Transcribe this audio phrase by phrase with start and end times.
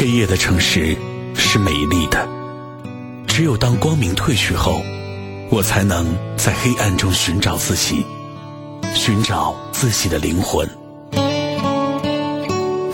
[0.00, 0.96] 黑夜的城市
[1.34, 2.26] 是美丽的，
[3.26, 4.80] 只有当光明褪去后，
[5.50, 6.06] 我才能
[6.38, 8.02] 在黑暗中寻找自己，
[8.94, 10.66] 寻找自己的灵魂。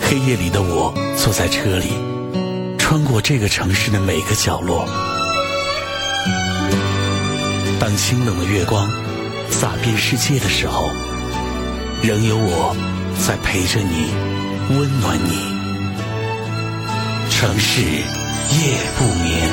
[0.01, 1.93] 黑夜里的我坐在车里，
[2.77, 4.85] 穿过这个城市的每个角落。
[7.79, 8.91] 当清冷的月光
[9.49, 10.89] 洒遍世界的时候，
[12.03, 12.75] 仍有我
[13.25, 14.11] 在陪着你，
[14.77, 15.56] 温暖你。
[17.39, 18.01] 城市夜
[18.97, 19.47] 不眠，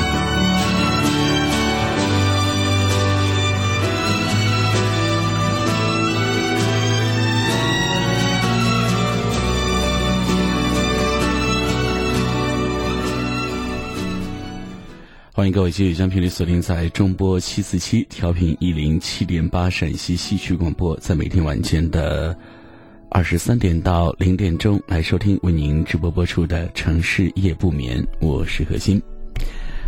[15.31, 22.35] 欢迎各位继续将频率锁定在中波七四七调频一零七点八陕西戏曲广播，在每天晚间的。
[23.15, 29.01] 二十三点到零点钟来收听为您直播播出的城市夜不眠，我是何欣。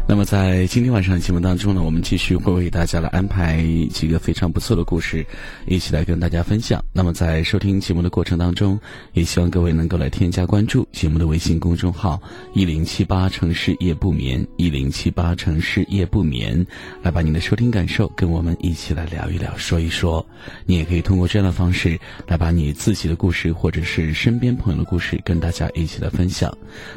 [0.10, 5.26] 那么在今天晚上的节目当中呢，我们继续会为大家来安排几个非常不错的故事，
[5.66, 6.82] 一起来跟大家分享。
[6.94, 8.80] 那么在收听节目的过程当中，
[9.12, 12.18] 也希望各位能够来添加关注节目的微信公众号
[12.56, 16.66] “一零七八城市夜不眠”，一零七八城市夜不眠，
[17.04, 20.26] 来把您的收听感受跟我们一起来聊一聊，说一说。
[20.66, 26.50] 你也可以通过这样的方式来把你自己的故事或者是身边朋友的故事跟大家一起来分享。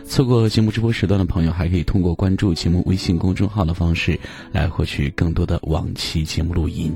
[0.06, 2.99] 错过节目直播时段的朋友，还可以通过关注节目微。
[3.00, 4.20] 信公众号的方式
[4.52, 6.94] 来获取更多的往期节目录音。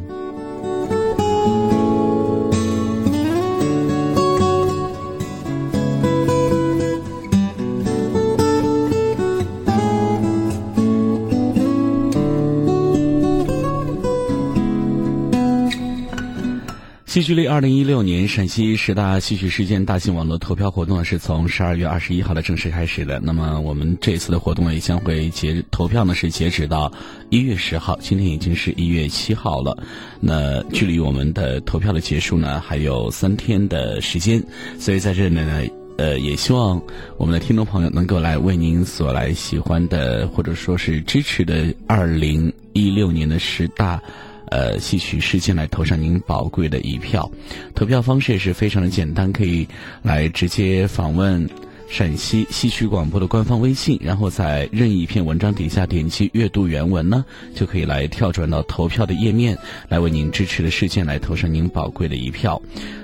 [17.15, 23.21] 戏剧类二零一六年陕西十大戏曲事件大型网络投票活动呢，是从十二月二十一号的正式开始的。
[23.21, 26.93] 那么我们这次的活动也将会截投票呢，是截止到
[27.31, 27.97] 一月十号。
[28.01, 29.81] 今天已经是一月七号了，
[30.19, 34.43] 那距离我们的投票的结束呢，还有三天的时间。
[34.81, 35.63] 所以在这里呢，
[35.99, 36.83] 呃，也希望
[37.17, 44.03] 我们的听众朋友能够来为您所来喜欢的或者说是支持的二零一六年的十大。
[44.51, 47.31] 呃，戏曲时间来投上您宝贵的一票，
[47.75, 49.67] 投票方式也是非常的简单，可以
[50.03, 51.49] 来直接访问
[51.95, 57.25] 陕西戏曲广播的官方微信，然后在任意一篇文章底下点击阅读原文呢，
[57.55, 59.57] 就可以来跳转到投票的页面，
[59.89, 62.61] 来为您支持的事件来投上您宝贵的一票。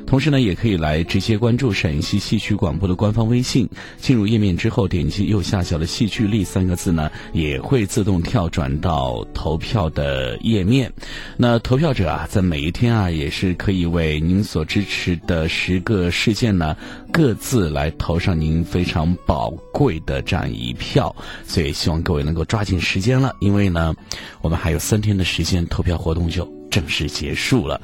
[0.08, 3.68] 同时呢，也可以来直接关注陕西戏曲广播的官方微信。
[3.96, 10.92] 进入页面之后，点击右下角的“戏剧力”三个字呢，也会自动跳转到投票的页面。
[11.36, 16.76] 那投票者啊，在每一天啊，也是可以为您所支持的十个事件呢，
[17.12, 21.14] 各自来投上您非常宝贵的这样一票。
[21.46, 23.94] 所以，希望各位能够抓紧时间了，因为呢，
[24.40, 27.80] 我们还有三天的时间，投票活动就正式结束了。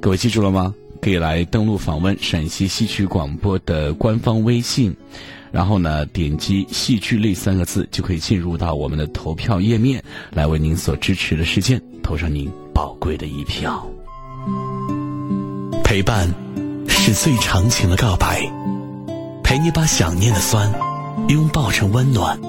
[0.00, 0.74] 各位记住了吗？
[1.00, 4.96] 可以来登录访问陕西戏曲广播的官方微信，
[5.52, 13.86] 然后呢，点击“戏剧类”三个字，就可以进入到我们的投票页面，来为您所支持的事件投上您宝贵的一票。
[15.82, 16.32] 陪伴
[17.06, 18.40] 是最长情的告白，
[19.42, 20.72] 陪你把想念的酸
[21.28, 22.40] 拥抱成温暖，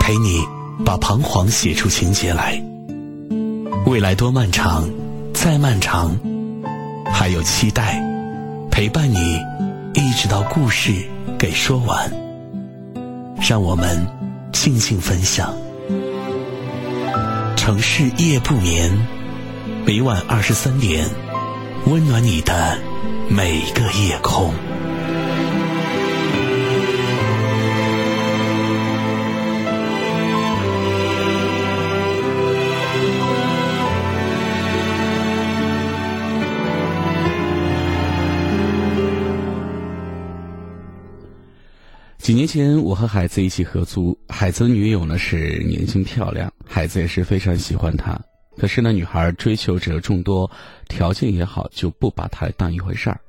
[0.00, 0.44] 陪你
[0.84, 2.60] 把彷徨写出情节来。
[3.86, 4.90] 未来多漫长，
[5.32, 6.18] 再漫长。
[7.08, 8.02] 还有期待，
[8.68, 9.38] 陪伴你
[9.94, 10.92] 一直到故事
[11.38, 12.12] 给说完。
[13.48, 14.04] 让我们
[14.52, 15.54] 静静分享。
[17.54, 18.90] 城市夜不眠，
[19.86, 21.08] 每晚二十三点，
[21.86, 22.76] 温暖你的
[23.28, 24.52] 每个夜空。
[42.18, 44.16] 几年前，我和海子一起合租。
[44.28, 48.20] 海子的女友呢是年轻漂亮，海子也是非常喜欢她。
[48.56, 50.50] 可是呢，女孩追求者众多，
[50.88, 53.20] 条件也好，就不把她当一回事儿。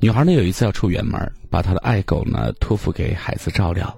[0.00, 3.96] 女孩呢有一次要出远门，把她的爱狗呢托付给孩子照料。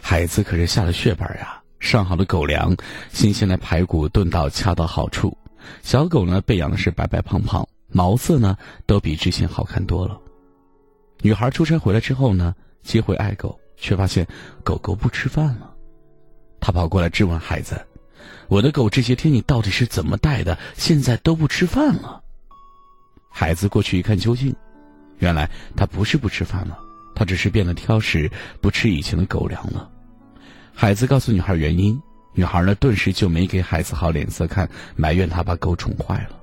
[0.00, 2.76] 孩子可是下了血本呀，上好的狗粮，
[3.10, 5.36] 新鲜的排骨炖到恰到好处。
[5.82, 8.56] 小狗呢被养的是白白胖胖，毛色呢
[8.86, 10.20] 都比之前好看多了。
[11.22, 13.58] 女孩出差回来之后呢，接回爱狗。
[13.76, 14.26] 却发现
[14.62, 15.74] 狗狗不吃饭了，
[16.60, 17.84] 他跑过来质问孩子
[18.48, 20.58] ：“我的狗这些天你到底是怎么带的？
[20.76, 22.22] 现在都不吃饭了。”
[23.30, 24.54] 孩子过去一看究竟，
[25.18, 26.78] 原来他不是不吃饭了，
[27.14, 28.30] 他只是变得挑食，
[28.60, 29.90] 不吃以前的狗粮了。
[30.72, 32.00] 孩子告诉女孩原因，
[32.32, 36.36] 女孩呢顿时就没给孩子好脸色看，埋怨他把狗宠坏了。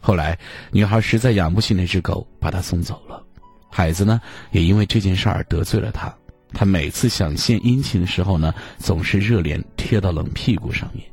[0.00, 0.38] 后来
[0.70, 3.22] 女孩实在养不起那只狗，把它送走了。
[3.70, 4.20] 孩子呢
[4.50, 6.12] 也因为这件事儿得罪了他。
[6.52, 11.04] 他每次想献殷勤的时候呢，总是热脸贴到冷屁股上面。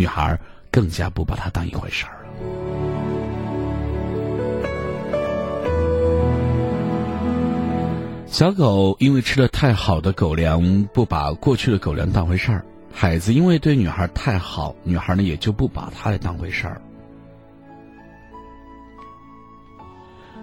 [0.00, 2.30] 女孩更加不把他当一回事儿了。
[8.26, 16.80] 小狗因为吃了太好的狗粮，不把过去的狗粮当回事儿；孩子因为对女孩太好，女孩呢也就不把他当回事儿。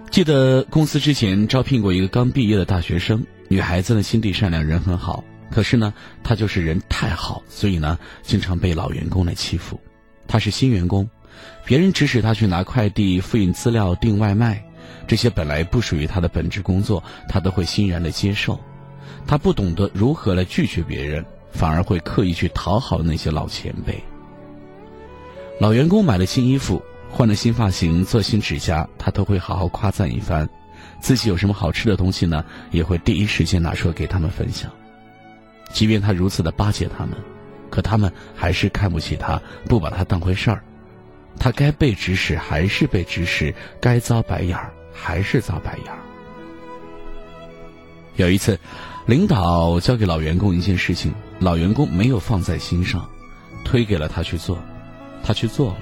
[0.08, 5.92] 记得公司之前招聘过一个刚毕业的大学生，女孩子呢心地善良，人很好，可是呢
[6.22, 9.80] 他就是人太好，所以呢经常被老员工来欺负。
[10.26, 11.08] 他是新员工，
[11.64, 14.62] 别人指使他去拿快递、复印资料、订外卖。
[15.06, 18.58] 这些本来不属于他的本职工作，他都会欣然的接受。
[19.26, 24.02] 他不懂得如何来拒绝别人，反而会刻意去讨好那些老前辈。
[25.58, 30.48] 老员工买了新衣服，换了新发型，做新指甲，他都会好好夸赞一番。
[31.00, 34.70] 自己有什么好吃的东西呢，也会第一时间拿出来给他们分享。
[35.72, 37.16] 即便他如此的巴结他们，
[37.70, 40.62] 可他们还是看不起他，不把他当回事儿。
[41.38, 44.72] 他该被指使还是被指使，该遭白眼儿。
[45.00, 45.98] 还是遭白眼儿。
[48.16, 48.58] 有一次，
[49.06, 53.08] 领导交给老员工一件事情，老员工没有放在心上，
[53.64, 54.58] 推给了他去做，
[55.22, 55.76] 他去做了，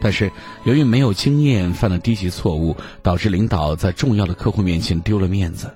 [0.00, 0.32] 但是
[0.64, 5.70] 由于没有经验，犯了低级错误，导致领导在重要的客户面前丢了面子。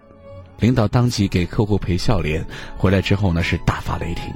[0.59, 2.45] 领导当即给客户赔笑脸，
[2.77, 4.33] 回来之后呢是大发雷霆。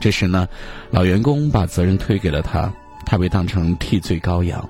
[0.00, 0.48] 这时呢，
[0.90, 2.72] 老员工把责任推给了他，
[3.04, 4.68] 他被当成替罪羔羊。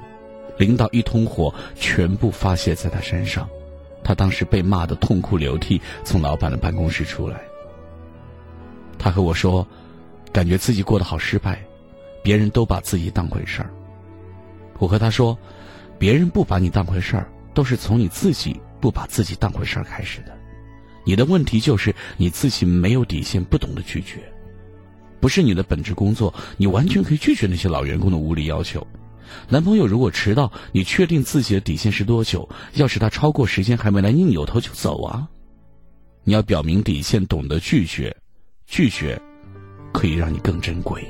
[0.56, 3.49] 领导一通火，全部发泄在他身上，
[4.02, 7.40] 他当时被骂得痛哭流涕，从老板的办公室出来。
[8.99, 9.64] 他和我说，
[10.32, 11.60] 感觉自己过得好失败，
[12.22, 13.70] 别人都把自己当回事儿。
[14.78, 15.38] 我和他说，
[15.99, 20.38] 别人不把你当回事儿，都是从你自己不把自己当回事儿开始的。
[21.08, 24.20] 你的问题就是你自己没有底线，不懂得拒绝，
[25.19, 28.87] 不是你的本职工作，你完全可以拒绝那些老员工的无理要求。
[29.49, 32.46] 男朋友如果迟到，你确定自己的底线是多久？
[32.75, 35.26] 要是他超过时间还没来，你扭头就走啊！
[36.25, 38.14] 你要表明底线，懂得拒绝，
[38.66, 39.19] 拒绝
[39.94, 41.02] 可以让你更珍贵。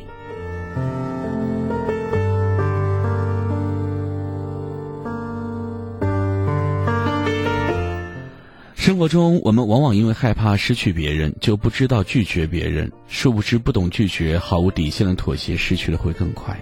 [8.78, 16.56] 生活中，我们往往因为害怕失去别人，就不知道拒绝别人，殊不知不懂拒绝、毫无底线的妥协，失去的会更快。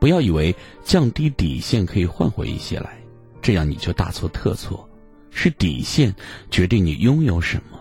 [0.00, 2.96] 不要以为降低底线可以换回一些来，
[3.42, 4.88] 这样你就大错特错。
[5.30, 6.12] 是底线
[6.50, 7.78] 决定你拥有什么。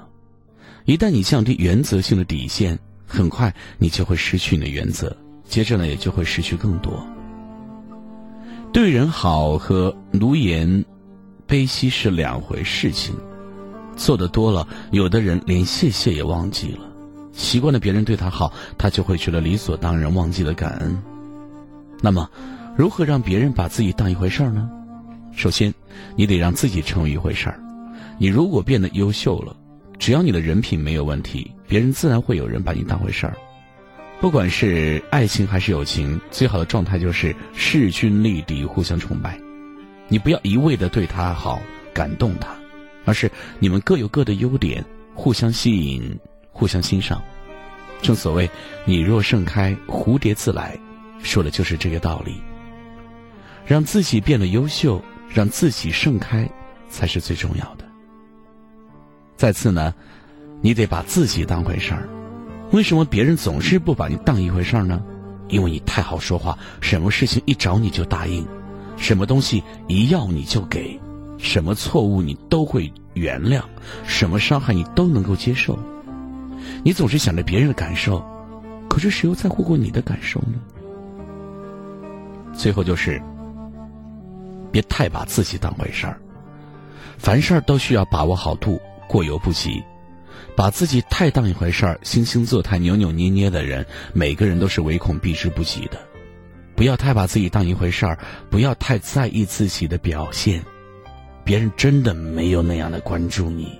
[0.83, 2.77] 一旦你降低原则性的底线，
[3.07, 5.15] 很快你就会失去你的原则，
[5.47, 7.01] 接着呢也就会失去更多。
[8.73, 10.83] 对人好和奴颜
[11.47, 13.15] 卑膝是两回事情。
[13.95, 16.79] 做的多了，有的人连谢谢也忘记了。
[17.31, 21.01] 习惯了别人对他好，他就会觉得理所当然，忘记了感恩。
[22.01, 22.29] 那么，
[22.77, 24.69] 如何让别人把自己当一回事儿呢？
[25.35, 25.73] 首先，
[26.15, 27.59] 你得让自己成为一回事儿。
[28.19, 29.55] 你如果变得优秀了，
[29.97, 33.35] 只要你的人品没有问题，别人自然会有人把你当回事儿。
[34.21, 39.39] 不管是爱情还是友情，最好的状态就是势均力敌，互相崇拜。
[40.07, 41.59] 你不要一味的对他好，
[41.93, 42.49] 感动他，
[43.05, 44.83] 而是你们各有各的优点，
[45.13, 46.19] 互相吸引，
[46.51, 47.21] 互相欣赏。
[48.01, 48.49] 正所谓，
[48.85, 50.77] 你若盛开，蝴蝶自来。
[51.21, 52.35] 说的就是这个道理。
[53.65, 56.49] 让自己变得优秀，让自己盛开，
[56.89, 57.85] 才是最重要的。
[59.37, 59.93] 再次呢，
[60.61, 62.09] 你得把自己当回事儿。
[62.71, 65.01] 为什么别人总是不把你当一回事儿呢？
[65.47, 68.45] 因为你太好说话，什么事情一找你就答应，
[68.97, 70.99] 什么东西一要你就给，
[71.43, 73.61] 什么错误你都会原谅，
[74.07, 75.77] 什么伤害你都能够接受。
[76.83, 78.25] 你总是想着别人的感受，
[78.89, 80.53] 可是谁又在乎过你的感受呢？
[82.53, 83.21] 最后就是，
[84.71, 86.17] 别太把自己当回事儿，
[87.17, 89.83] 凡事都需要把握好度，过犹不及。
[90.55, 95.99] 把自己太当一回事儿，惺惺作态、扭扭捏捏的人，每个人都是唯恐避之不及的。
[96.75, 98.17] 不要太把自己当一回事儿，
[98.49, 100.63] 不要太在意自己的表现，
[101.43, 103.79] 别人真的没有那样的关注你，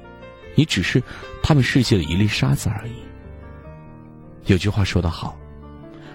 [0.55, 1.01] 你只是
[1.41, 2.93] 他们世界的一粒沙子而已。
[4.45, 5.37] 有句话说得好，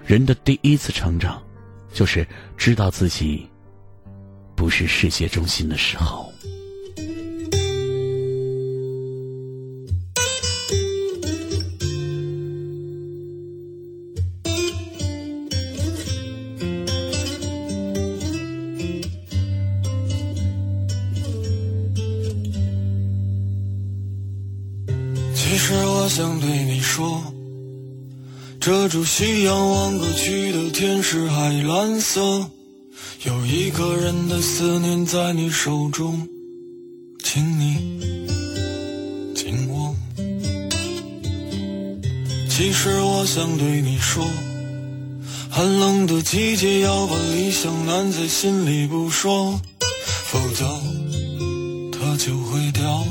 [0.04, 1.42] 人的第一次成长。
[1.90, 2.24] 就是
[2.54, 3.48] 知道自己
[4.54, 6.27] 不是世界中心的时候。
[26.98, 27.22] 说，
[28.60, 32.50] 遮住夕阳望过去的天是海蓝色，
[33.22, 36.26] 有一个人的思念在你手中，
[37.22, 38.00] 请你
[39.32, 39.94] 紧握。
[42.50, 44.26] 其实我想对你说，
[45.48, 49.60] 寒冷的季节要把理想揽在心里不说，
[50.24, 50.66] 否则
[51.92, 53.06] 它就会掉。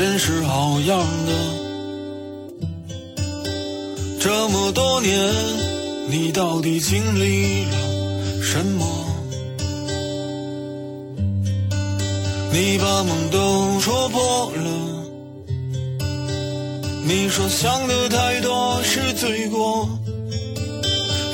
[0.00, 1.32] 真是好样的！
[4.18, 5.30] 这么多年，
[6.08, 7.76] 你到底经历了
[8.42, 8.86] 什么？
[12.50, 15.04] 你把梦都戳破了。
[17.04, 19.86] 你说想的太多是罪过。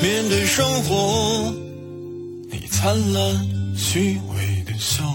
[0.01, 1.53] 面对生活，
[2.51, 3.33] 你灿烂
[3.77, 5.05] 虚伪的笑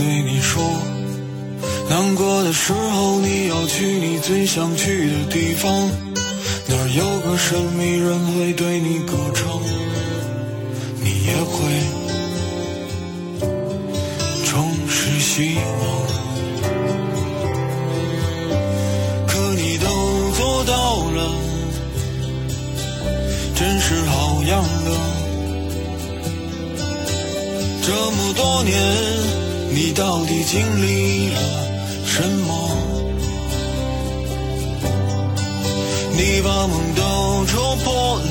[0.00, 0.62] 对你说，
[1.90, 5.90] 难过的时候你要去你最想去的地方，
[6.66, 9.60] 那儿有个神秘人会对你歌唱，
[11.02, 11.52] 你也会
[14.46, 15.20] 重拾。
[15.20, 15.60] 希望，
[19.26, 19.86] 可你都
[20.32, 21.30] 做到了，
[23.54, 24.90] 真是好样的。
[27.82, 28.74] 这么多年，
[29.72, 31.40] 你到底经历了
[32.04, 32.50] 什么？
[36.12, 38.22] 你把梦都戳破了，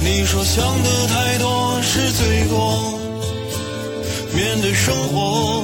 [0.00, 2.92] 你说想的太多是罪过。
[4.34, 5.62] 面对生活，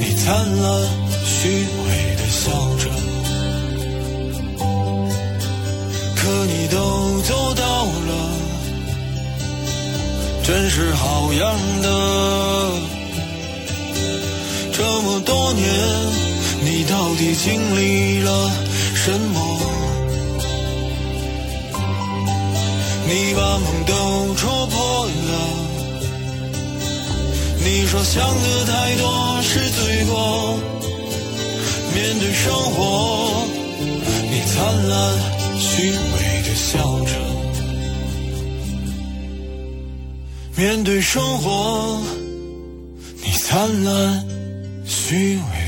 [0.00, 0.82] 你灿烂
[1.24, 2.90] 虚伪的笑着，
[6.16, 8.10] 可你都做到了，
[10.52, 11.88] 真是好样的。
[14.70, 15.64] 这么多年，
[16.62, 18.50] 你到底经历了
[18.94, 19.40] 什么？
[23.08, 25.32] 你把梦都戳破了。
[27.64, 30.58] 你说想的太多是罪过，
[31.94, 33.46] 面对生活，
[34.30, 35.18] 你灿烂
[35.58, 37.31] 虚伪的笑着。
[40.54, 42.00] 面对生活，
[43.24, 44.24] 你灿烂
[44.84, 45.61] 虚伪。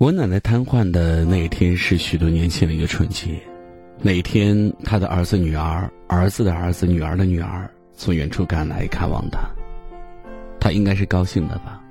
[0.00, 3.38] 我奶奶瘫痪的那一天是许多年前的一个春节，
[3.98, 9.40] 那一天，她的儿子、女儿、儿子的儿子、女儿的女儿从远处赶来看望她。
[10.58, 11.84] 她应该是高兴的吧，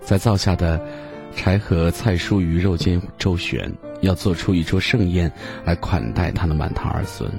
[0.00, 0.84] 在灶下的
[1.32, 5.30] 柴禾菜蔬鱼肉间周旋，要做出一桌盛宴
[5.64, 7.30] 来款待她的满堂儿孙。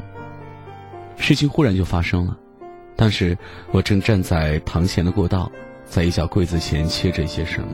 [1.17, 2.37] 事情忽然就发生了，
[2.95, 3.37] 当时
[3.73, 5.51] 我正站在堂前的过道，
[5.83, 7.67] 在一角柜子前切着一些什么。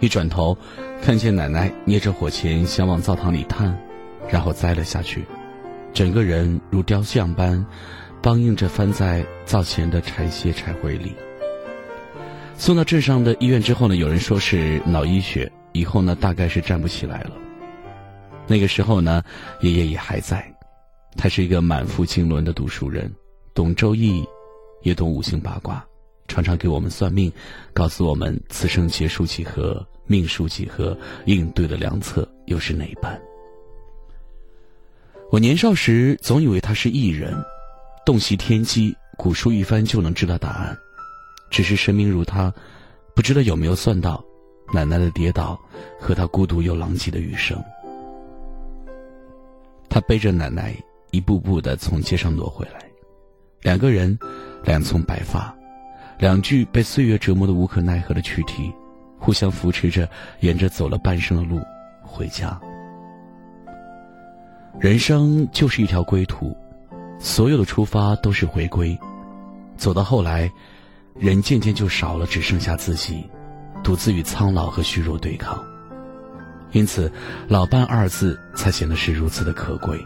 [0.00, 0.56] 一转头，
[1.02, 3.78] 看见奶奶捏着火钳想往灶堂里探，
[4.28, 5.24] 然后栽了下去，
[5.92, 7.64] 整个人如雕像般
[8.22, 11.14] 梆硬着翻在灶前的柴屑柴灰里。
[12.56, 17.32] 送到镇上的医院之后呢，有人说是脑溢血，以后呢大概是站不起来了。
[18.46, 19.22] 那个时候呢，
[19.60, 20.44] 爷爷也还在，
[21.16, 23.10] 他是一个满腹经纶的读书人，
[23.54, 24.24] 懂周易，
[24.82, 25.84] 也懂五行八卦，
[26.30, 27.30] 常常给我们算命，
[27.74, 33.20] 告诉我们此生劫数几何、命数几何，应对的良策又是哪般。
[35.32, 37.34] 我年少时总以为他是异人，
[38.06, 40.78] 洞悉天机，古书一翻就能知道答案。
[41.50, 42.54] 只是神明如他，
[43.12, 44.24] 不知道有没有算到
[44.72, 45.60] 奶奶的跌倒
[45.98, 47.60] 和他孤独又狼藉的余生。
[49.88, 50.76] 他背着奶奶
[51.10, 52.88] 一步步的从街上挪回来，
[53.62, 54.16] 两个人，
[54.62, 55.52] 两丛白发。
[56.20, 58.70] 两具被岁月折磨的无可奈何的躯体，
[59.18, 60.06] 互相扶持着，
[60.40, 61.58] 沿着走了半生的路
[62.02, 62.60] 回家。
[64.78, 66.54] 人生就是一条归途，
[67.18, 68.96] 所有的出发都是回归。
[69.78, 70.52] 走到后来，
[71.14, 73.24] 人渐渐就少了，只剩下自己，
[73.82, 75.58] 独自与苍老和虚弱对抗。
[76.72, 77.10] 因此
[77.48, 79.98] ，“老伴”二字才显得是如此的可贵。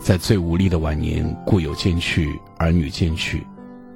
[0.00, 3.46] 在最无力的晚年，故友渐去，儿女渐去。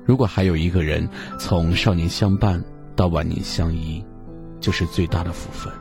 [0.07, 1.07] 如果还有一个人
[1.39, 2.63] 从少年相伴
[2.95, 4.03] 到晚年相依，
[4.61, 5.73] 就是最大的福分。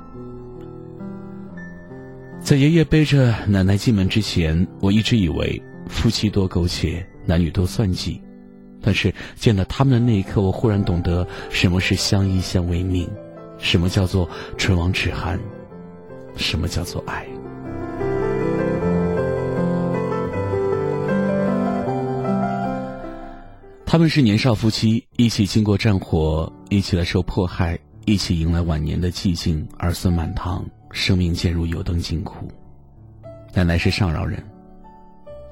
[2.41, 8.21] 在爷爷背着奶奶进门之前，我一直以为夫妻多苟且，男女多算计。
[8.81, 13.09] 但是见到他们的那一刻，我忽然懂得什么是相依相为命，
[13.57, 15.39] 什么叫做唇亡齿寒，
[16.35, 17.25] 什么叫做爱。
[23.95, 32.45] 他们是年少夫妻，一起经过战火，一起来受迫害，一起迎来晚年的寂静，儿孙满堂，生命渐入油灯尽苦。
[33.53, 34.43] 奶奶是上饶人，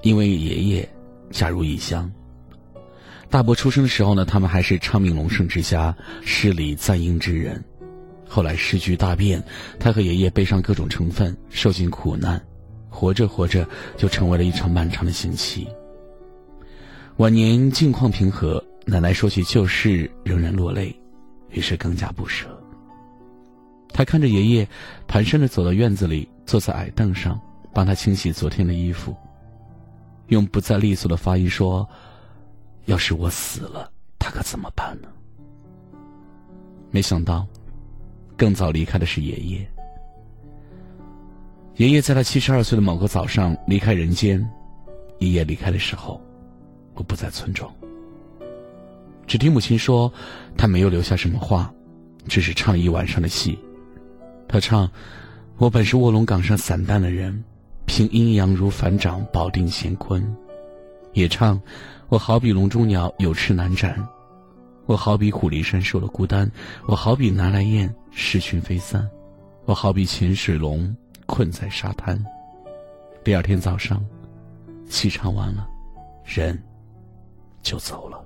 [0.02, 0.90] 因为爷爷
[1.32, 2.12] 嫁入异乡。
[3.30, 5.96] 大伯出生的时候呢，他们还是昌明隆盛之家，
[6.26, 7.64] 诗礼赞英之人。
[8.28, 9.42] 后来世局大变，
[9.80, 12.44] 他和爷爷背上各种成分，受尽苦难，
[12.90, 15.66] 活着活着就成为了一场漫长的刑期。
[17.18, 20.94] 晚年境况平和，奶奶说起旧事仍然落泪，
[21.52, 22.48] 于是更加不舍。
[23.90, 24.68] 他看着爷爷，
[25.08, 27.40] 蹒跚着走到院子里，坐在矮凳上，
[27.72, 29.16] 帮他清洗昨天的衣服，
[30.30, 31.88] 用不再利索的发音说
[32.86, 35.08] ：“要是我死了，他可怎么办呢？”
[36.90, 37.46] 没想到，
[38.36, 39.70] 更早离开的是爷爷。
[41.76, 44.44] 爷爷在他七十二岁的某个早上离开人间，
[45.20, 46.20] 爷爷离开的时候。
[46.96, 47.70] 我不在村中，
[49.26, 50.12] 只听母亲说，
[50.56, 51.74] 他没有留下什么话，
[52.28, 53.58] 只是唱了一晚上的戏。
[54.48, 54.90] 他唱
[55.58, 57.44] ：“我本是卧龙岗上散淡的人，
[57.88, 60.24] 凭阴阳如反掌，保定乾坤。”
[61.14, 61.60] 也唱
[62.10, 63.96] ：“我好比笼中鸟，有翅难展；
[64.86, 66.48] 我好比虎离山，受了孤单；
[66.88, 69.02] 我好比南来雁，失群飞散；
[69.66, 72.24] 我好比潜水龙，困在沙滩。”
[73.24, 74.04] 第二天早上，
[74.90, 75.68] 戏唱完了，
[76.26, 76.62] 人。
[77.64, 78.20] 就走了。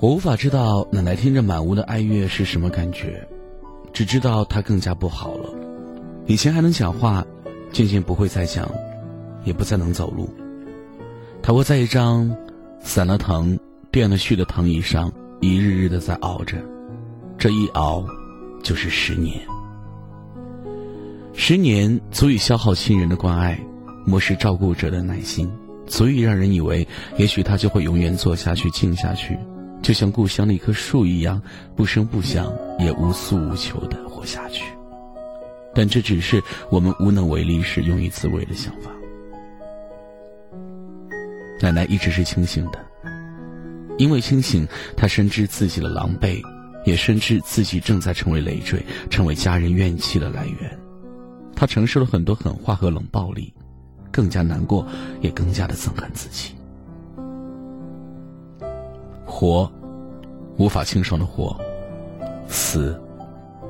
[0.00, 3.26] 我无法知道奶奶听着满屋的哀乐是什么感觉，
[3.90, 5.48] 只知道她更加不好了。
[6.26, 7.24] 以前还能讲话。
[7.74, 8.70] 渐渐不会再讲，
[9.42, 10.32] 也不再能走路。
[11.42, 12.34] 他窝在一张
[12.80, 13.58] 散了藤、
[13.90, 16.56] 垫了絮的藤椅上，一日日的在熬着。
[17.36, 18.06] 这一熬，
[18.62, 19.40] 就是十年。
[21.32, 23.60] 十年足以消耗亲人的关爱，
[24.06, 25.50] 磨蚀照顾者的耐心，
[25.84, 26.86] 足以让人以为，
[27.18, 29.36] 也许他就会永远坐下去、静下去，
[29.82, 31.42] 就像故乡的一棵树一样，
[31.74, 34.62] 不声不响，也无诉无求的活下去。
[35.74, 38.90] 但这只是我们无能为力时用于自慰的想法。
[41.60, 42.78] 奶奶一直是清醒的，
[43.96, 46.42] 因为清醒，她深知自己的狼狈，
[46.84, 50.78] 也深知自己正在成为累赘，成为家人怨气的来源。
[51.56, 53.54] 她承受了很多狠话和冷暴力，
[54.10, 54.86] 更加难过，
[55.22, 56.52] 也更加的憎恨自己。
[59.24, 59.70] 活，
[60.58, 61.56] 无法清爽的活；
[62.46, 63.00] 死，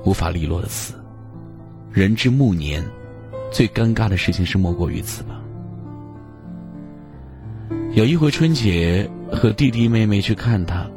[0.05, 0.95] 无法利落的死。
[1.95, 2.85] 人之暮年，
[3.53, 5.41] 最尴尬的事情是莫过于此吧。
[7.93, 10.91] 有一回春节和弟弟妹妹去看他，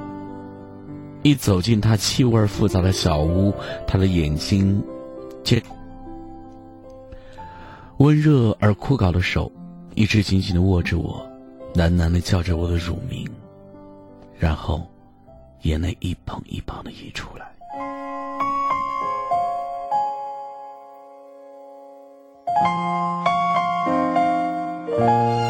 [1.21, 3.53] 一走进他气味复杂的小屋，
[3.85, 4.83] 他的眼睛，
[5.43, 5.61] 接
[7.97, 9.51] 温热而枯槁的手，
[9.93, 11.23] 一直紧紧的握着我，
[11.75, 13.23] 喃喃的叫着我的乳名，
[14.39, 14.89] 然后，
[15.61, 17.45] 眼泪一捧一捧的溢出来。
[24.97, 25.46] Música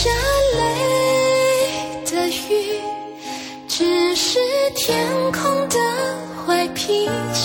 [0.00, 0.08] 下
[0.56, 2.80] 泪的雨
[3.66, 4.38] 只是
[4.76, 5.76] 天空的
[6.46, 7.37] 坏脾气。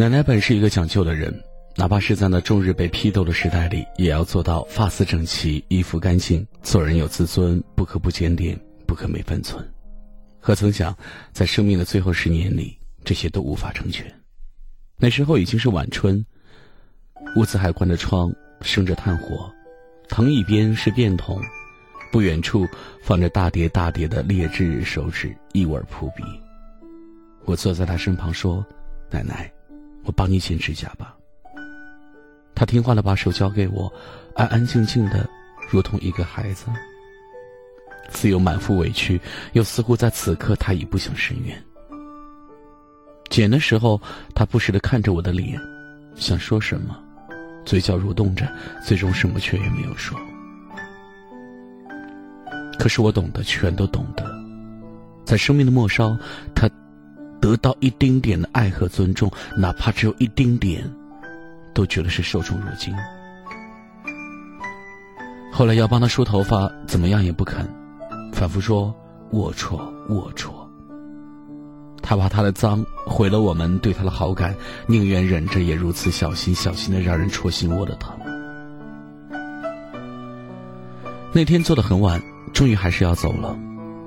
[0.00, 1.30] 奶奶本是一个讲究的人，
[1.76, 9.62] 哪怕是在那终日被批斗的时代里，也要做到发丝整齐、衣服干净、做人有自尊，不可不检点，不可没分寸。
[10.40, 10.96] 可曾想，
[11.32, 14.10] 在生命的最后十年里，这些都无法成全。
[14.96, 16.24] 那时候已经是晚春，
[17.36, 18.32] 屋子还关着窗，
[18.62, 19.52] 生着炭火，
[20.08, 21.38] 藤一边是便桶，
[22.10, 22.66] 不远处
[23.02, 26.22] 放着大叠大叠的劣质手纸，异味扑鼻。
[27.44, 28.64] 我坐在他身旁说
[29.12, 29.52] ：“奶奶。”
[30.04, 31.16] 我帮你剪指甲吧。
[32.54, 33.90] 他听话的把手交给我，
[34.34, 35.28] 安安静静的，
[35.70, 36.66] 如同一个孩子。
[38.10, 39.20] 似有满腹委屈，
[39.52, 41.62] 又似乎在此刻他已不想伸冤。
[43.28, 44.00] 剪的时候，
[44.34, 45.58] 他不时的看着我的脸，
[46.16, 47.02] 想说什么，
[47.64, 48.46] 嘴角蠕动着，
[48.84, 50.18] 最终什么却也没有说。
[52.78, 54.24] 可是我懂得，全都懂得，
[55.24, 56.18] 在生命的末梢，
[56.54, 56.68] 他。
[57.40, 60.82] 得到一丁点的爱和尊重，哪怕只有一丁点，
[61.72, 62.94] 都觉得是受宠若惊。
[65.52, 67.68] 后来要帮他梳头发，怎么样也不肯，
[68.32, 68.94] 反复说
[69.32, 70.50] 龌龊龌龊。
[72.02, 74.54] 他怕他的脏毁了我们对他的好感，
[74.86, 78.16] 宁愿忍着也如此小心小心的让人戳心窝的疼。
[81.32, 82.20] 那天做的很晚，
[82.52, 83.56] 终于还是要走了。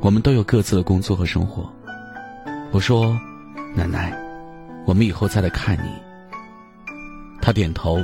[0.02, 1.72] 我们都有各自的工作和生活。
[2.74, 3.16] 我说
[3.78, 4.12] ：“奶奶，
[4.88, 5.92] 我们以后再来看你。”
[7.40, 8.00] 他点头，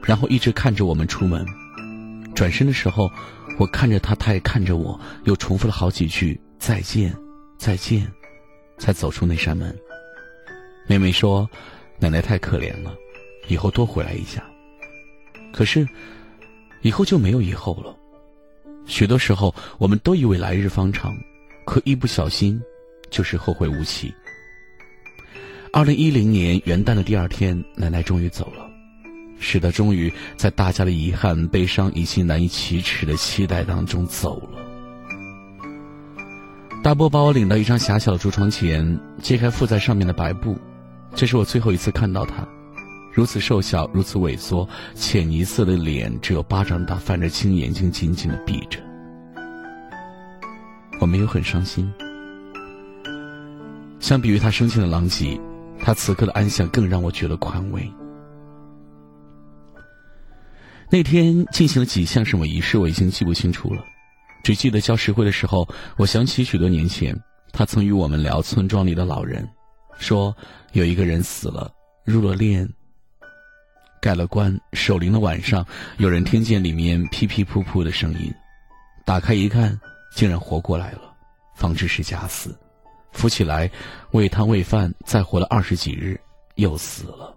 [0.00, 1.44] 然后一直看着我们出门。
[2.36, 3.10] 转身的时候，
[3.58, 7.12] 我看着他，他也看着我，又重复了好几句“再见，
[7.58, 8.06] 再见”，
[8.78, 9.76] 才走出那扇门。
[10.86, 11.50] 妹妹说
[11.98, 12.94] ：“奶奶太可怜了，
[13.48, 14.40] 以后多回来一下。”
[15.52, 15.84] 可是，
[16.82, 17.92] 以后就没有以后了。
[18.86, 21.12] 许多时候，我们都以为来日方长，
[21.66, 22.62] 可一不小心。
[23.14, 24.12] 就是后会无期。
[25.72, 28.68] 二零一零年元旦的第二天，奶奶终于走了。
[29.38, 34.58] 是的，终于在大家的遗憾、悲伤以及难以启齿的期待当中走了。
[36.82, 40.58] 大波把我领到一张狭小的竹床前，揭开覆在上面的白布。
[41.14, 42.46] 这是我最后一次看到他，
[43.12, 48.80] 如此瘦小，如此萎缩，浅泥色的脸只有巴掌大，泛着青眼睛紧紧的闭着。
[51.00, 51.92] 我没有很伤心。
[54.04, 55.40] 相比于他生前的狼藉，
[55.80, 57.90] 他此刻的安详更让我觉得宽慰。
[60.90, 63.82] 那天进行了几项什么仪式，我已经记不清楚了。
[64.42, 67.18] 只记得交石灰的时候，我想起许多年前，
[67.50, 69.48] 他曾与我们聊村庄里的老人，
[69.96, 70.36] 说
[70.72, 71.72] 有一个人死了，
[72.04, 72.68] 入了殓，
[74.02, 78.30] 盖了棺，守灵的晚上，有人听见里面噼噼噗噗的声音，
[79.06, 79.80] 打开一看，
[80.14, 81.00] 竟然活过来了，
[81.56, 82.54] 方知是假死，
[83.14, 83.70] 扶起来，
[84.10, 86.20] 喂汤喂饭，再活了二十几日，
[86.56, 87.34] 又死了。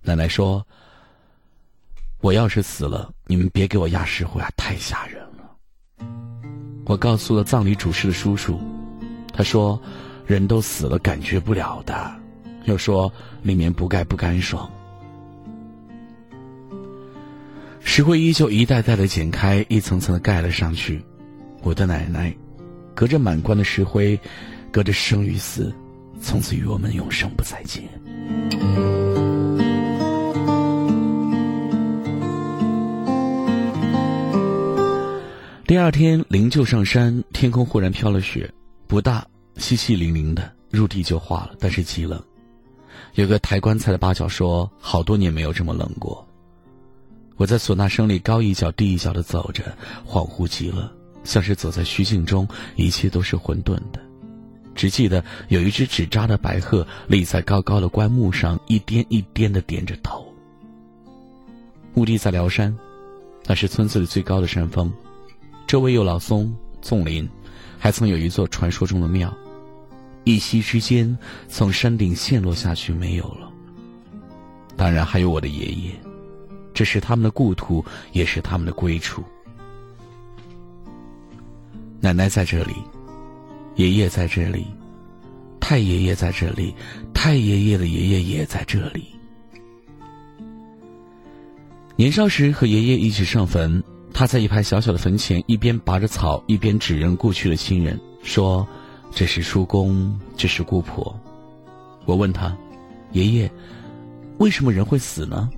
[0.00, 0.66] 奶奶说
[2.22, 5.56] ：“我要是死了，你们别给我压石灰啊，太吓人了。”
[6.86, 8.58] 我告诉了葬礼主事的叔叔，
[9.32, 9.80] 他说
[10.26, 12.20] ：“人都死了，感觉不了的。”
[12.64, 14.70] 又说：“里面不盖不干爽。”
[17.84, 21.04] 石灰依旧一袋袋的剪开，一层层的盖了上去。
[21.62, 22.34] 我的奶奶，
[22.94, 24.18] 隔着满棺的石灰，
[24.70, 25.72] 隔着生与死，
[26.20, 27.82] 从此与我们永生不再见。
[35.66, 38.52] 第二天，灵柩上山，天空忽然飘了雪，
[38.86, 39.26] 不大，
[39.56, 42.22] 淅淅沥沥的，入地就化了，但是极冷。
[43.14, 46.26] 有个抬棺材的八角说：“好多年没有这么冷过。”
[47.36, 49.64] 我在唢呐声里高一脚低一脚的走着，
[50.06, 50.92] 恍惚极了，
[51.24, 54.00] 像是走在虚境中，一切都是混沌的。
[54.74, 60.26] 只记得有一只纸扎的白鹤立在高高的棺木上，一颠一颠的点着头。
[61.94, 62.74] 墓地在辽山，
[63.44, 64.90] 那是村子里最高的山峰。
[65.66, 67.28] 周围有老松、纵林，
[67.78, 69.32] 还曾有一座传说中的庙，
[70.24, 71.16] 一夕之间
[71.48, 73.52] 从山顶陷落下去，没有了。
[74.74, 75.92] 当然还有我的爷爷，
[76.72, 79.22] 这是他们的故土，也是他们的归处。
[82.02, 82.74] 奶奶在这里，
[83.76, 84.66] 爷爷在这里，
[85.60, 86.74] 太爷爷在这里，
[87.14, 89.06] 太爷爷的爷爷也在这里。
[91.94, 93.80] 年少时和爷爷一起上坟。
[94.12, 98.66] 他在一排小小的坟前，一边拔着草，一边指认故去的亲人，说
[99.10, 101.18] ：“这是叔公，这是姑婆。”
[102.04, 102.54] 我问他
[103.12, 103.50] ：“爷爷，
[104.38, 105.48] 为什么人会死呢？”“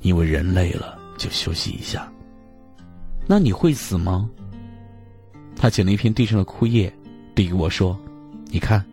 [0.00, 2.10] 因为人累了就休息一下。
[3.28, 4.28] ”“那你会死吗？”
[5.62, 6.92] 他捡了一片地上的枯叶，
[7.36, 7.96] 递给我说
[8.50, 8.84] ：“你看，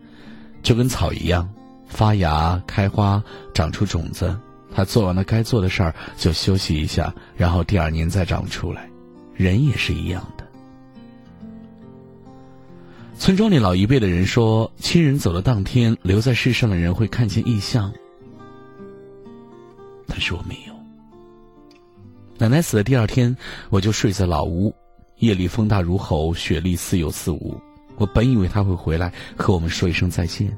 [0.62, 1.52] 就跟草一样，
[1.88, 3.20] 发芽、开花、
[3.52, 4.38] 长出种子。”
[4.72, 8.88] 他做完了该做的事儿，就休息一下，然后第二年再长出来。
[9.34, 10.46] 人也是一样的。
[13.18, 17.92] 村庄里老一辈的人说，亲人走的当天，留在世上的人会看见异象。
[20.06, 20.74] 但是我没有。
[22.38, 23.36] 奶奶死的第二天，
[23.70, 24.72] 我就睡在老屋，
[25.20, 27.58] 夜里风大如吼，雪粒似有似无。
[27.96, 30.54] 我本以为他会回来和我们说一声再见。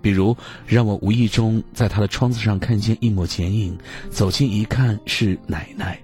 [0.00, 3.76] 比如，让我无意中在他的窗子上看见一抹剪影，
[4.10, 5.98] 走近一看是奶奶，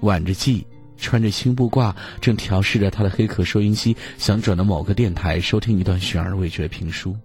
[0.00, 0.62] 挽着髻，
[0.96, 7.16] 穿着青布褂，正调试着他的黑壳收音机，想转到某个电台收听一段悬而未决的评书。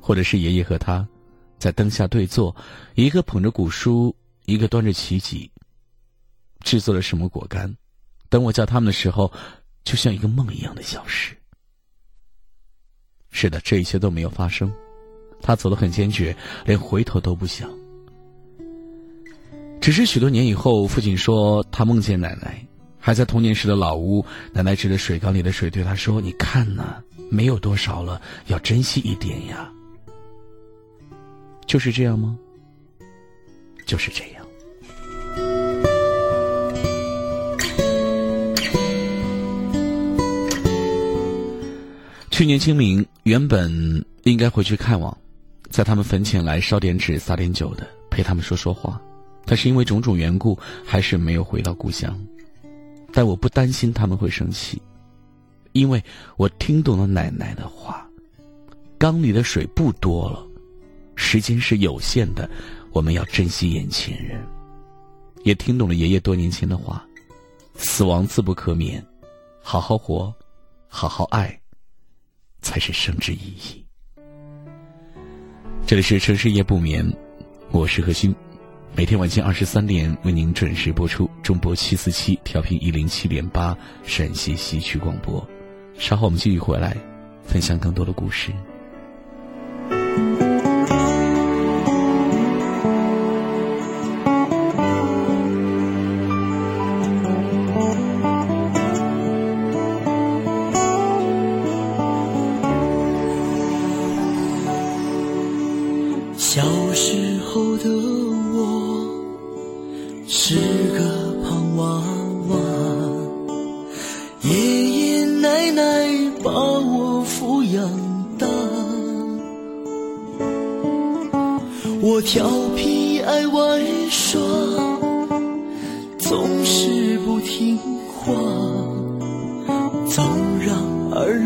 [0.00, 1.06] 或者是爷爷和他，
[1.58, 2.54] 在灯下对坐，
[2.94, 4.14] 一个捧着古书，
[4.46, 5.50] 一个端着棋几，
[6.60, 7.76] 制作了什么果干，
[8.28, 9.32] 等我叫他们的时候，
[9.84, 11.36] 就像一个梦一样的消失。
[13.30, 14.72] 是的，这一切都没有发生。
[15.40, 17.70] 他走得很坚决，连回头都不想。
[19.80, 22.66] 只是许多年以后，父亲说他梦见奶奶，
[22.98, 24.24] 还在童年时的老屋。
[24.52, 29.72] 奶奶指着水缸里的水对他说：“你看呐，没有多少了，要珍惜一点呀。”
[31.66, 32.36] 就是这样吗？
[33.86, 34.37] 就是这样。
[42.38, 43.68] 去年清明，原本
[44.22, 45.18] 应该回去看望，
[45.70, 49.02] 在他们坟前来烧点纸、撒点酒的，陪他们说说话。
[49.44, 52.16] 但是因为种种缘故，还是没有回到故乡。
[53.12, 54.80] 但我不担心他们会生气，
[55.72, 56.00] 因为
[56.36, 58.08] 我听懂了奶奶的话：
[58.98, 60.46] 缸里的水不多了，
[61.16, 62.48] 时间是有限的，
[62.92, 64.40] 我们要珍惜眼前人。
[65.42, 67.04] 也听懂了爷爷多年前的话：
[67.74, 69.04] 死亡自不可免，
[69.60, 70.32] 好好活，
[70.86, 71.60] 好好爱。
[72.60, 73.84] 才是生之意义。
[75.86, 77.10] 这里是城市夜不眠，
[77.70, 78.34] 我是何欣，
[78.94, 85.46] 每天晚间二十三点为您准时播出中波七四七调频一零七点八陕西西区广播。
[85.98, 86.96] 稍后我们继续回来，
[87.42, 88.52] 分享更多的故事。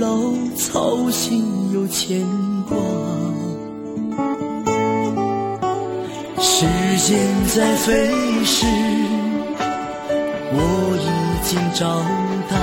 [0.03, 0.09] 老
[0.57, 2.27] 操心又牵
[2.69, 2.77] 挂。
[6.41, 6.67] 时
[7.07, 7.17] 间
[7.55, 8.11] 在飞
[8.45, 8.67] 逝，
[10.55, 10.59] 我
[10.99, 11.09] 已
[11.47, 12.05] 经长
[12.51, 12.57] 大。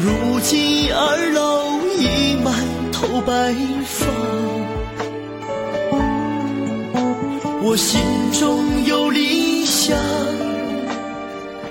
[0.00, 1.40] 如今二老
[1.98, 2.54] 已满
[2.92, 3.52] 头白
[3.84, 4.06] 发，
[7.64, 9.98] 我心中有理想，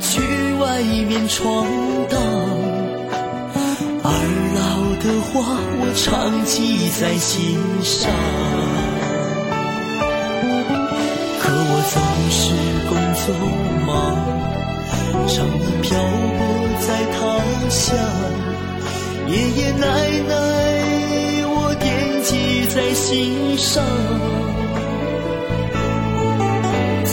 [0.01, 0.19] 去
[0.59, 1.65] 外面闯
[2.09, 2.66] 荡。
[4.09, 4.13] 二
[4.55, 4.59] 老
[5.03, 5.35] 的话，
[5.81, 8.09] 我常记在心上。
[11.41, 11.99] 可我总
[12.31, 12.39] 是
[12.87, 13.35] 工作
[13.85, 13.91] 忙，
[15.27, 15.99] 常年漂
[16.37, 16.39] 泊
[16.87, 17.19] 在他
[17.67, 17.83] 乡。
[19.27, 19.83] 爷爷奶
[20.29, 20.31] 奶，
[21.49, 21.85] 我惦
[22.23, 22.31] 记
[22.73, 23.83] 在心上。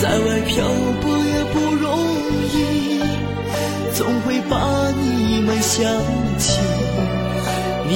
[0.01, 0.63] 在外漂
[1.03, 1.85] 泊也不容
[2.55, 3.03] 易，
[3.95, 4.55] 总会把
[4.93, 5.83] 你们想
[6.39, 6.63] 起。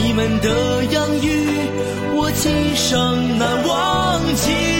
[0.00, 1.44] 你们的养育，
[2.14, 4.77] 我今生难忘记。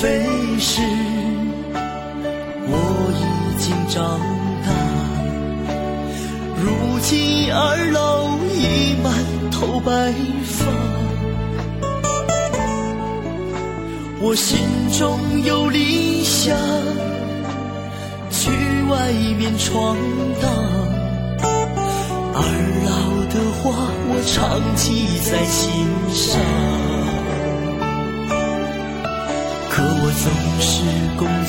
[0.00, 0.82] 飞逝，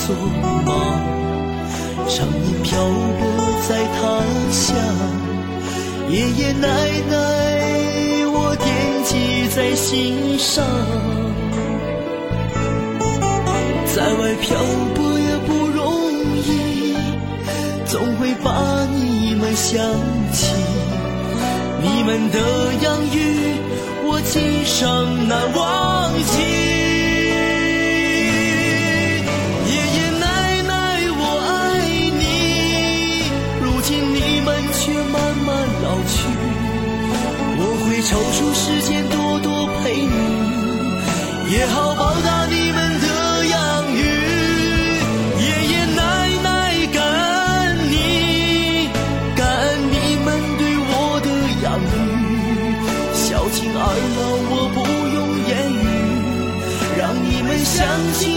[0.08, 0.72] 工作忙，
[2.08, 2.80] 常年漂
[3.20, 3.22] 泊
[3.68, 3.99] 在他
[4.51, 4.66] 乡。
[6.10, 6.66] 爷爷奶
[7.10, 7.14] 奶，
[8.32, 8.66] 我惦
[9.03, 10.64] 记在心上。
[13.93, 14.58] 在外漂
[14.95, 16.14] 泊也不容
[16.45, 16.95] 易，
[17.86, 19.78] 总会把你们想
[20.32, 20.55] 起。
[21.82, 22.39] 你们的
[22.82, 23.18] 养育，
[24.05, 26.86] 我今生难忘记。
[38.10, 43.99] 抽出时间多多陪你，也好报答你们的养育。
[45.41, 45.99] 爷爷奶
[46.41, 46.47] 奶，
[46.93, 48.88] 感恩你，
[49.36, 50.26] 感恩你们
[50.58, 51.28] 对我的
[51.64, 51.93] 养育，
[53.14, 53.84] 孝敬二
[54.16, 54.20] 老
[54.51, 54.78] 我不
[55.14, 55.18] 用
[55.49, 55.86] 言语，
[56.97, 57.76] 让你们相
[58.14, 58.36] 信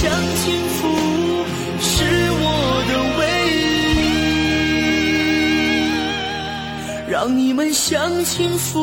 [0.00, 0.88] 让你们享幸福
[1.80, 2.04] 是
[2.40, 2.44] 我
[2.88, 3.20] 的唯
[7.06, 8.80] 一，让你们享清福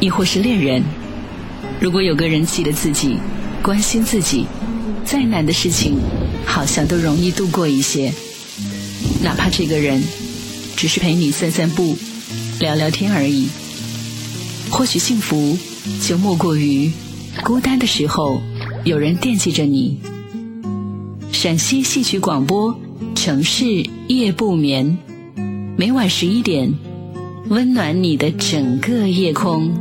[0.00, 0.82] 亦或是恋人，
[1.78, 3.18] 如果有个人记得自己，
[3.62, 4.46] 关心自己，
[5.04, 5.98] 再难的事情，
[6.46, 8.12] 好像都容易度过一些。
[9.22, 10.02] 哪怕这个人
[10.74, 11.96] 只是陪你散散步、
[12.58, 13.48] 聊聊天而已。
[14.70, 15.58] 或许幸福
[16.00, 16.90] 就莫过于
[17.42, 18.40] 孤单的时候
[18.84, 19.98] 有人惦记着你。
[21.32, 22.78] 陕西戏曲广播，
[23.14, 24.96] 城市夜不眠，
[25.76, 26.72] 每晚十一点。
[27.48, 29.72] 温暖你的整个夜空。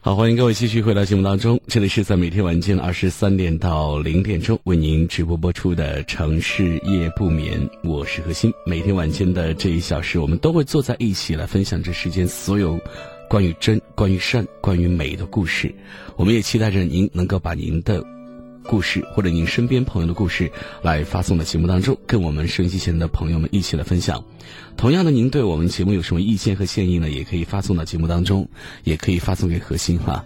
[0.00, 7.58] 好，欢迎各位继续回到节目当中，这里是在每天晚间二十三点到零点钟为您直播播出的《城市夜不眠》，
[7.88, 8.52] 我是何欣。
[8.66, 12.78] 每天晚间的这一小时，我们都会坐在一起来分享这世间所有
[13.30, 15.74] 关于真、关于善、关于美的故事。
[16.16, 18.04] 我们也期待着您能够把您的。
[18.66, 20.50] 故事或者您身边朋友的故事，
[20.82, 24.24] 来发送到节目当中，跟我们收音机前的朋友们一起来分享。
[24.76, 27.08] 同样的，您对我们节目有什么意见和建议呢？
[27.08, 28.48] 也可以发送到节目当中，
[28.82, 30.24] 也可以发送给核心哈。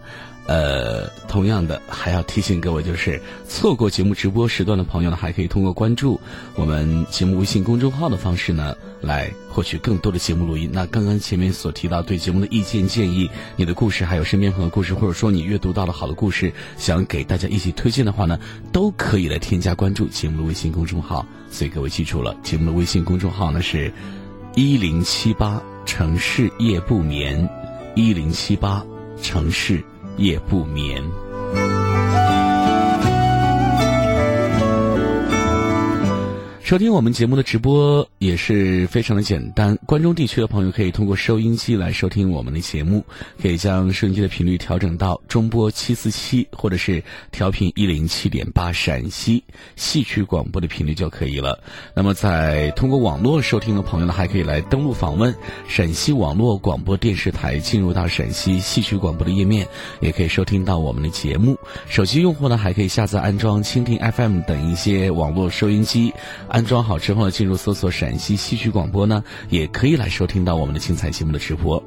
[0.49, 6.19] 呃，同样的，还要提醒各位，就是错过节目直播时段的朋友呢，还可以通过关注
[6.55, 10.71] 我们节目微信公众号的方式呢，来获取更多的节目录音。
[10.73, 18.41] 那刚刚前面所提到对节目的意见建议，你的故事，还有身边朋友的故事，或者说你阅读到了好的故事，想给大家一起推荐的话呢，
[18.73, 21.27] 都可以来添加关注节目的微信公众号。
[21.51, 23.93] 所以各位记住了，节目的微信公众号呢是
[24.55, 27.47] 一零七八城市夜不眠，
[27.95, 28.83] 一零七八
[29.21, 29.85] 城市。
[30.19, 31.01] 夜不眠。
[36.69, 43.03] 收听我们节目的直播也是非常的简单，关中地区的朋友可以通过收音机来收听我们的节目，
[43.41, 47.03] 可以将收音机的频率调整到中波七四七，或者是
[47.33, 49.43] 调频一零七点八陕西
[49.77, 51.59] 戏曲广播的频率就可以了。
[51.95, 55.35] 那么在通过网络收听的朋友呢，还可以来登录访问
[55.67, 59.67] 陕西网络广播电视台，进入到陕西戏曲广播的页面，
[60.03, 61.59] 也可以收听到我们的节目。
[61.89, 66.13] 手机用户呢，还可以下载安装蜻蜓 FM 等一些网络收音机。
[66.59, 71.81] 安装好之后呢，进入搜索陕西戏曲广播呢，也可以来收听到我们的精彩节目的直播。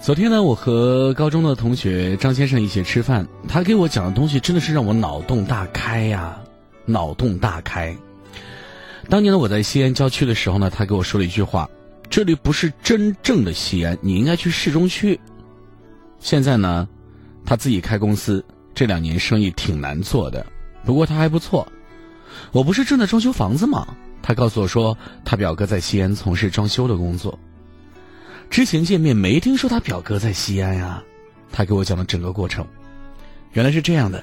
[0.00, 6.38] 昨天呢，我和高中的同学张先生一起吃饭，他给我讲的东西真的是让我脑洞大开呀，
[6.84, 7.96] 脑洞大开。
[9.08, 11.68] 当年呢，我在西安郊区的时候呢，他给我说了一句话
[12.10, 15.18] ：“这里不是真正的西安，你应该去市中区。”
[16.20, 16.86] 现在呢，
[17.44, 18.44] 他自己开公司，
[18.74, 20.44] 这两年生意挺难做的，
[20.84, 21.66] 不过他还不错。
[22.52, 23.86] 我不是正在装修房子吗？
[24.20, 27.38] 他告诉我说，他表哥在西安从事装修的工作。
[28.50, 31.02] 之前见面没听说他表哥在西安呀，
[31.50, 32.66] 他给我讲了整个过程。
[33.54, 34.22] 原来是这样的，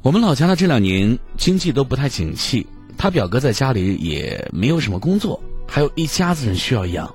[0.00, 2.66] 我们老家呢这两年经济都不太景气，
[2.98, 7.08] 他表哥在家里也没有什么工作，还有一家子人需要养，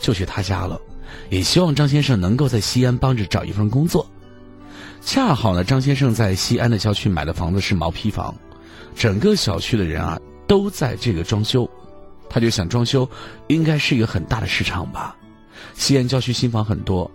[0.00, 0.78] 就去他家了，
[1.30, 4.04] 也希望张先生能够在西安帮着找一份工作。
[5.00, 8.34] 恰好呢，张先生在西安的郊区买的房子是毛坯房，
[8.96, 11.70] 整个小区的人啊都在这个装修，
[12.28, 13.08] 他就想装修
[13.46, 15.16] 应该是一个很大的市场吧。
[15.74, 17.08] 西安郊区新房很多，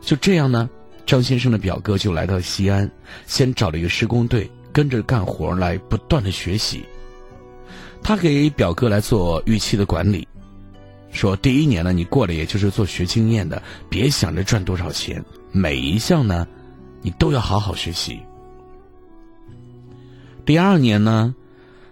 [0.00, 0.70] 就这样呢，
[1.04, 2.88] 张先生的表哥就来到西安，
[3.26, 6.84] 先找了一个施工队跟着干活来不断的学习。
[8.06, 10.28] 他给表哥来做预期的管理，
[11.10, 16.46] 说第一年呢，你过来也就是做学经验的，别想着赚多少钱，每一项呢，
[17.02, 18.20] 你都要好好学习。
[20.44, 21.34] 第二年呢，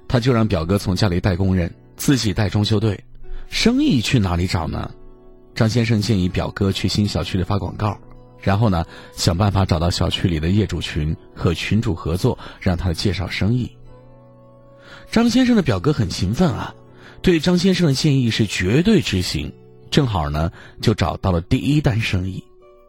[0.06, 3.02] 他就让表哥从家里带工人，自己带装修队，
[3.48, 4.88] 生意去哪里找呢？
[5.52, 7.98] 张先生建议表哥去新小区里发广告，
[8.40, 8.84] 然后呢，
[9.16, 13.68] 想办法找到小区里的业主群和群主合作，让他介绍生意。
[15.14, 16.74] 张先生的表哥很勤奋啊，
[17.22, 19.54] 对张先生的建议是绝对执行。
[19.88, 20.50] 正好呢，
[20.82, 22.42] 就找到了第一单生意。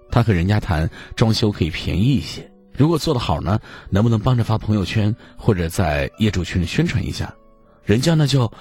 [0.09, 3.59] 他和人家谈装修可以便宜一些，如果做得好呢，
[3.91, 7.31] 能不能帮着发朋友圈或者在业主群里宣传一下？
[7.83, 8.51] 人家呢就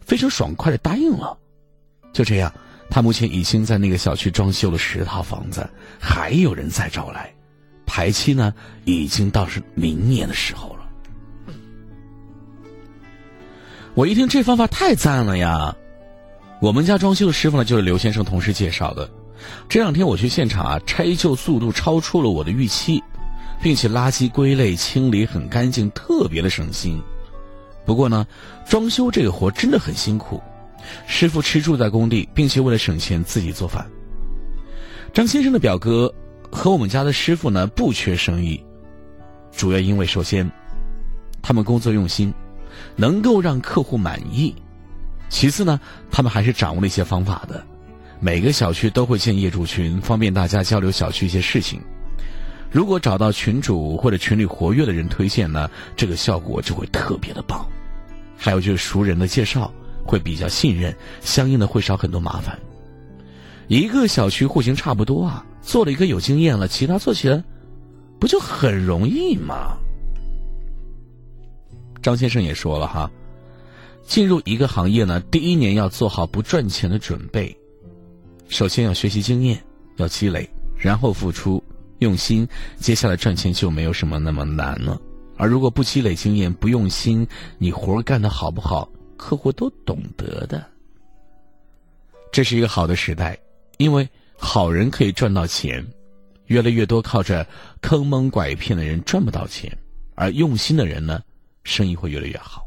[0.00, 1.38] 非常爽快的答应了。
[2.12, 2.52] 就这样。
[2.90, 5.64] 他目前已经在那个小区装修了十套房子，
[6.00, 7.32] 还有人在招来，
[7.86, 8.52] 排期呢
[8.84, 10.71] 已经到是明年的时候
[13.94, 15.76] 我一听这方法太赞了呀！
[16.62, 19.08] 我们家装修的师傅呢就是刘先生同事介绍的。
[19.68, 23.02] 这两天我去现场啊，拆旧速度超出了我的预期，
[23.62, 27.02] 并且垃圾归类清理很干净，特别的省心。
[27.84, 28.26] 不过呢，
[28.66, 30.40] 装修这个活真的很辛苦，
[31.06, 33.86] 师傅吃住在工地，并且为了省钱自己做饭。
[35.12, 36.10] 张先生的表哥
[36.50, 38.64] 和我们家的师傅呢不缺生意，
[39.54, 40.50] 主要因为首先，
[41.42, 42.32] 他们工作用心，
[42.96, 44.54] 能够让客户满意；
[45.28, 45.80] 其次呢，
[46.10, 47.64] 他们还是掌握了一些方法的。
[48.20, 51.80] 每个小区都会建业主群，方便大家交流小区一些事情。
[52.70, 57.66] 如果找到群主或者群里活跃的人推荐呢，这个效果就会特别的棒。
[58.36, 59.72] 还有就是熟人的介绍
[60.06, 62.58] 会比较信任，相应的会少很多麻烦。
[63.68, 67.42] 一个小区户型差不多啊，做了一个有经验了，其他做起来
[68.18, 69.76] 不就很容易吗？
[72.02, 73.10] 张先生也说了哈，
[74.02, 77.56] 进入一个行业呢，第一年要做好不赚钱的准备。
[78.48, 79.62] 首先要学习经验，
[79.96, 80.46] 要积累，
[80.76, 81.62] 然后付出
[82.00, 82.46] 用心，
[82.76, 85.00] 接下来赚钱就没有什么那么难了。
[85.38, 87.26] 而如果不积累经验，不用心，
[87.56, 90.62] 你活干的好不好，客户都懂得的。
[92.30, 93.38] 这是一个好的时代，
[93.78, 95.84] 因为好人可以赚到钱，
[96.46, 97.46] 越来越多靠着
[97.80, 99.76] 坑蒙拐骗的人赚不到钱，
[100.14, 101.22] 而用心的人呢，
[101.64, 102.66] 生意会越来越好。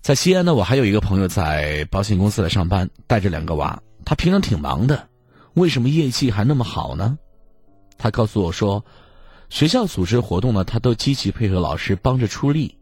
[0.00, 3.82] 在西安呢，我还有一个朋友在保险公司来上班，带着两个娃。
[4.04, 5.08] 他平常挺忙的，
[5.54, 7.18] 为什么业绩还那么好呢？
[7.98, 8.82] 他告诉我说，
[9.50, 12.74] 学校组织活动呢，他都积极配合老师帮着出力，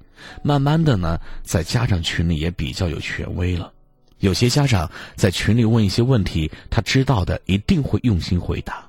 [0.42, 3.72] 慢慢的呢，在家长群里也比较有权威了。
[4.18, 8.88] 有些家长在群里问一些问题，他知道的一定会用心回答。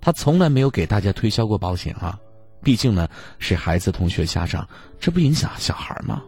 [0.00, 2.18] 他从来没有给大家推销过保险啊，
[2.62, 3.08] 毕竟呢
[3.38, 6.22] 是孩子同学家长，这不影响小孩吗？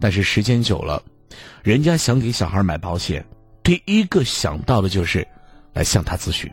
[0.00, 1.02] 但是时间久了，
[1.62, 3.24] 人家想给小孩买保险。
[3.62, 5.24] 第一个想到的就是
[5.72, 6.50] 来向他咨询，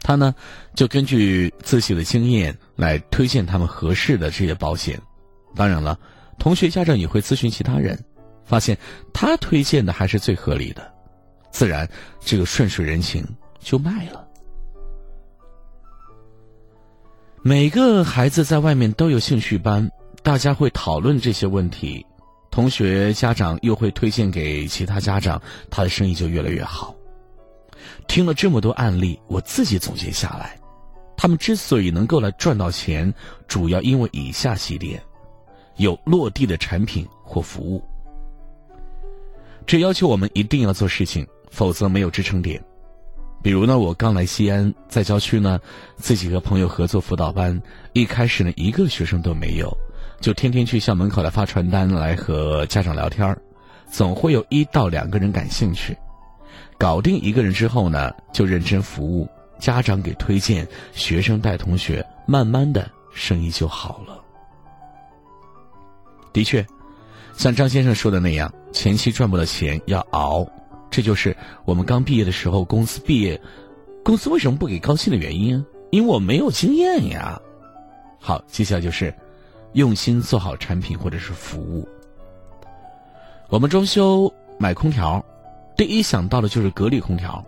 [0.00, 0.32] 他呢
[0.74, 5.00] 就根据自己的经验来推荐他们合适的这些保险。
[5.56, 5.98] 当然了，
[6.38, 7.98] 同学家长也会咨询其他人，
[8.44, 8.78] 发现
[9.12, 10.94] 他推荐的还是最合理的，
[11.50, 11.88] 自然
[12.20, 13.26] 这个顺水人情
[13.58, 14.23] 就卖了。
[17.46, 19.86] 每个孩子在外面都有兴趣班，
[20.22, 22.04] 大家会讨论这些问题。
[22.50, 26.96] 同学家长又会推荐给其他家长，他的生意就越来越好。
[28.08, 30.58] 听了这么多案例，我自己总结下来，
[31.18, 33.12] 他们之所以能够来赚到钱，
[33.46, 35.02] 主要因为以下几点：
[35.76, 37.84] 有落地的产品或服务。
[39.66, 42.64] 这要求我们一定要做事情，否则没有支撑点。
[43.44, 45.60] 比如呢，我刚来西安，在郊区呢，
[45.98, 47.60] 自己和朋友合作辅导班，
[47.92, 49.70] 一开始呢，一个学生都没有。
[50.18, 53.36] 就天天去校门口来发传单，来和家长聊天
[53.90, 55.94] 总会有一到两个人感兴趣。
[56.78, 59.28] 搞定一个人之后呢，就认真服务，
[59.58, 64.18] 家长给推荐，学生带同学，慢慢的生意就好了。
[66.32, 66.66] 的确，
[67.36, 70.46] 像张先生说的那样，前期赚不到钱要熬，
[70.94, 73.40] 这就是我们刚毕业的时候，公司毕业，
[74.04, 75.66] 公司为什么不给高薪的原因？
[75.90, 77.36] 因为我没有经验呀。
[78.20, 79.12] 好，接下来就是。
[79.72, 81.88] 用心做好产品或者是服务。
[83.48, 85.20] 我们装修买空调，
[85.76, 87.44] 第一想到的就是格力空调；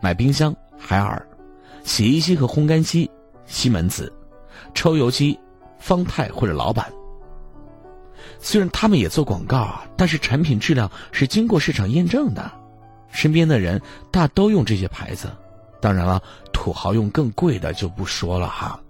[0.00, 1.22] 买冰箱海尔，
[1.84, 3.10] 洗衣机和烘干机
[3.44, 4.10] 西门子，
[4.72, 5.38] 抽油机
[5.78, 6.90] 方太或者老板。
[8.38, 12.50] 虽然他们也做广告啊，但是产品质量是经过市场验证的。
[13.10, 13.80] 身边的人
[14.10, 15.28] 大都用这些牌子，
[15.80, 18.80] 当然了，土豪用更贵的就不说了哈。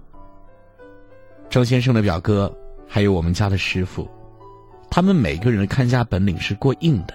[1.49, 2.53] 张先生的表哥。
[2.91, 4.09] 还有我们家的师傅，
[4.91, 7.13] 他们每个人的看家本领是过硬的，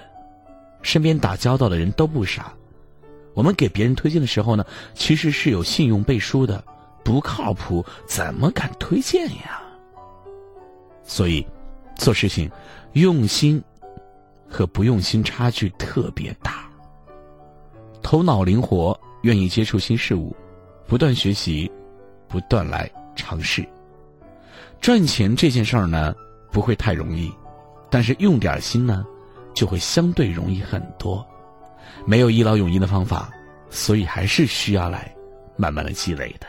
[0.84, 2.54] 身边打交道的人都不傻。
[3.34, 6.64] 我们给别人推荐的时候呢，其实是有信用背书的，
[7.04, 9.64] 不靠谱怎么敢推荐呀？
[11.04, 11.44] 所以，
[11.96, 12.48] 做事情
[12.92, 13.60] 用心
[14.48, 16.63] 和不用心差距特别大。
[18.14, 20.36] 头脑灵活，愿意接触新事物，
[20.86, 21.72] 不断学习，
[22.28, 23.68] 不断来尝试。
[24.80, 26.14] 赚钱这件事儿呢，
[26.52, 27.34] 不会太容易，
[27.90, 29.04] 但是用点心呢，
[29.56, 31.26] 就会相对容易很多。
[32.06, 33.32] 没有一劳永逸的方法，
[33.72, 35.12] 所以还是需要来
[35.58, 36.46] 慢慢的积累的。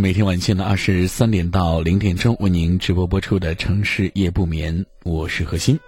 [0.00, 4.74] 每天晚间的二十三点到零点钟为您直播播出的《城市夜不眠》，
[5.04, 5.78] 我是何欣。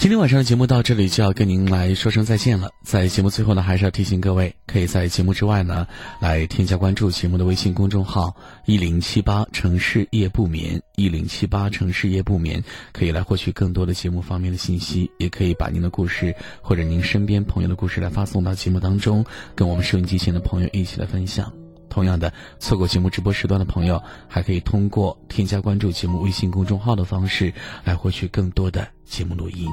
[0.00, 2.70] 今天晚上的节目到这里就要跟您来说声再见了。
[2.82, 5.86] 在节目最后呢，还是要提醒各位，可以在节目之外呢，
[6.22, 8.34] 来添加关注节目的微信公众号
[8.64, 19.22] “一零七八城市夜不眠”，一零七八城市夜不眠，可以来获取更多的节目方面的信息，也可以把您的故事或者您身边朋友的故事来发送到节目当中，
[19.54, 21.52] 跟我们收音机前的朋友一起来分享。
[21.90, 27.52] 同样的，错过节目直播时段的朋友，还可以通过添加关注节目微信公众号的方式
[27.84, 29.68] 来获取更多的节目录音。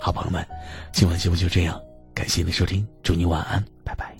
[0.00, 0.46] 好朋友们，
[0.92, 1.80] 今晚节目就这样，
[2.14, 4.17] 感谢您的收听，祝您晚安，拜拜。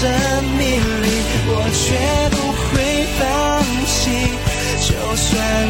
[0.00, 0.08] 生
[0.56, 0.62] 命
[1.02, 1.08] 里
[1.48, 1.86] 我绝
[2.30, 2.70] 不会
[3.18, 3.20] 放
[3.84, 3.98] 弃
[4.86, 5.26] 就算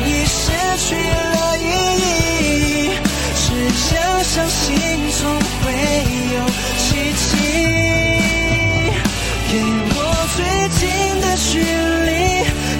[0.06, 0.52] 已失
[0.84, 1.64] 去了意
[2.04, 2.92] 义
[3.32, 3.46] 只
[3.94, 4.60] 要相信
[5.12, 5.64] 总会
[6.34, 6.36] 有
[6.76, 7.24] 奇迹。
[9.50, 9.52] 给
[9.96, 9.98] 我
[10.36, 10.38] 最
[10.76, 10.80] 近
[11.22, 11.50] 的距
[12.04, 12.10] 离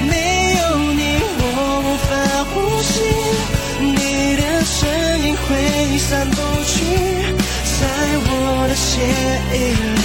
[0.06, 0.12] 没
[0.58, 1.00] 有你
[1.40, 1.42] 我
[1.80, 2.10] 无法
[2.52, 2.92] 呼吸
[3.80, 4.76] 你的身
[5.22, 6.36] 影挥散不
[6.66, 6.74] 去
[7.80, 7.80] 在
[8.26, 8.30] 我
[8.68, 9.00] 的血
[9.56, 9.58] 液
[9.94, 9.97] 里。